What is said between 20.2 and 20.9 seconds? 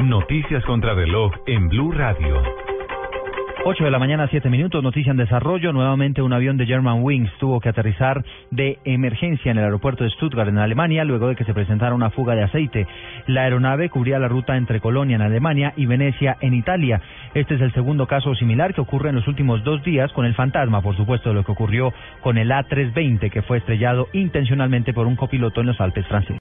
el fantasma,